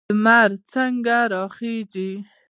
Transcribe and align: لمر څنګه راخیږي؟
لمر 0.09 0.49
څنګه 0.71 1.17
راخیږي؟ 1.33 2.09